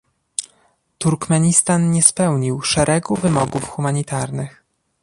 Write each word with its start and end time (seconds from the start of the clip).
Turkmenistan 0.97 1.91
nie 1.91 2.03
spełnił 2.03 2.61
szeregu 2.61 3.15
wymogów 3.15 3.69
humanitarnych 3.69 4.63